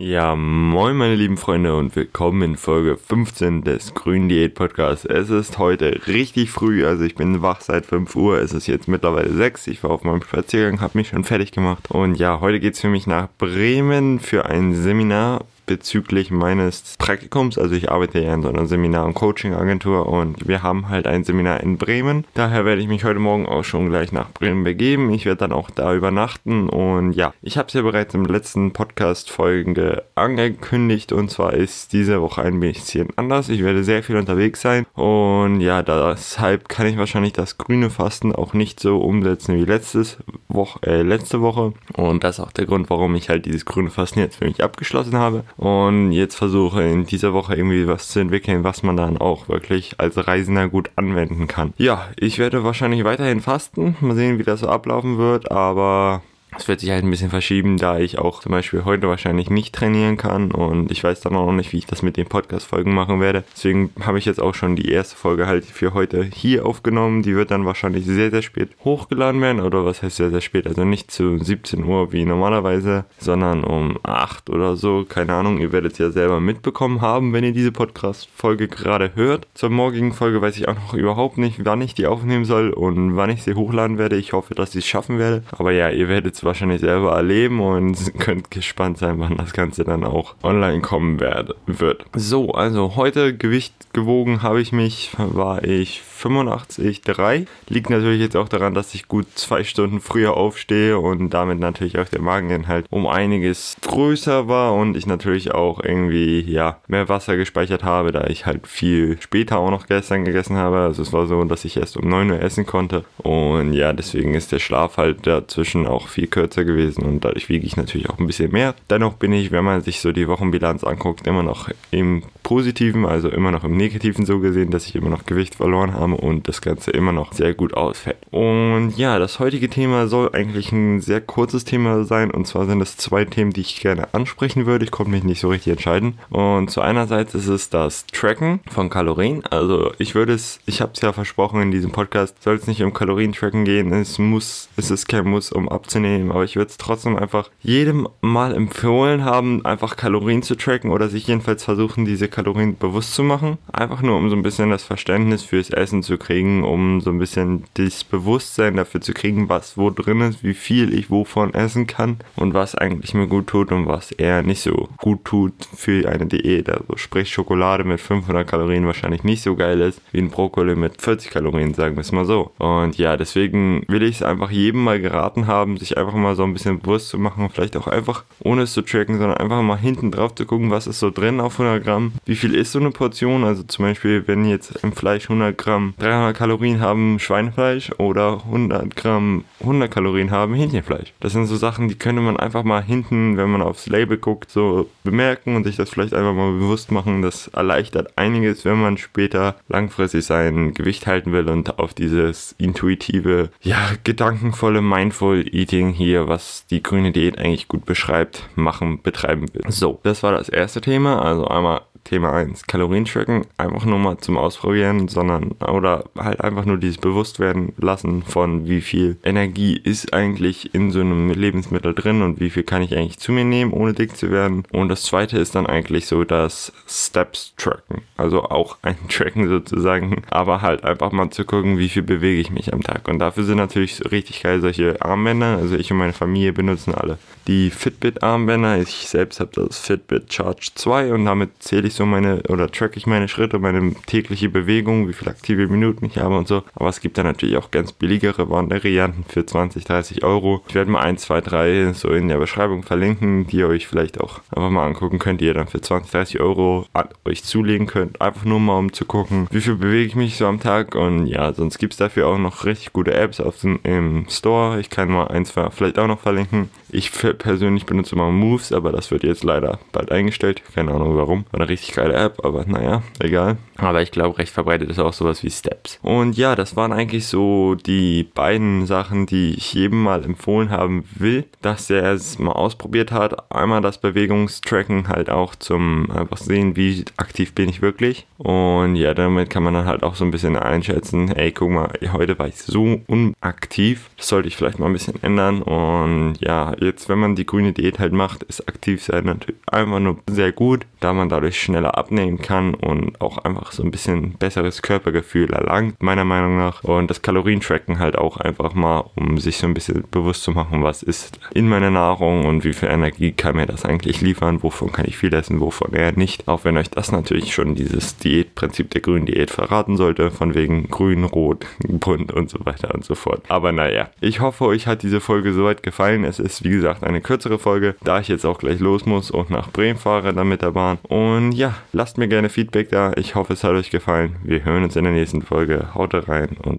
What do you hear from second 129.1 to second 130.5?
das heutige Thema soll